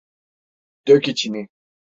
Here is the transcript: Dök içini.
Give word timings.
Dök 0.87 1.07
içini. 1.07 1.47